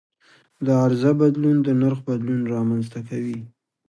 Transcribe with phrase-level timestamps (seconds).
[0.65, 3.39] د عرضه بدلون د نرخ بدلون رامنځته کوي.